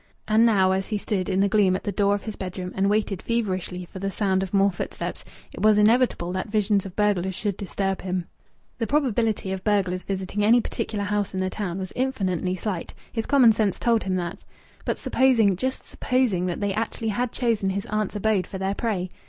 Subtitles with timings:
[0.27, 2.89] And now, as he stood in the gloom at the door of his bedroom and
[2.89, 7.35] waited feverishly for the sound of more footsteps, it was inevitable that visions of burglars
[7.35, 8.25] should disturb him.
[8.79, 13.27] The probability of burglars visiting any particular house in the town was infinitely slight his
[13.27, 14.43] common sense told him that.
[14.85, 19.07] But supposing just supposing that they actually had chosen his aunt's abode for their prey!...